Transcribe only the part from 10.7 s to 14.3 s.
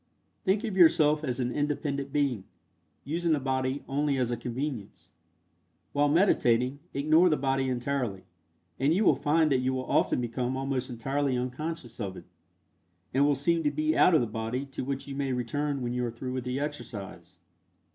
entirely unconscious of it, and will seem to be out of the